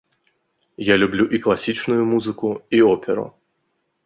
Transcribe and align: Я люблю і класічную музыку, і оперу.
Я 0.87 0.95
люблю 1.01 1.27
і 1.39 1.39
класічную 1.45 2.01
музыку, 2.15 2.47
і 2.79 2.81
оперу. 2.91 3.27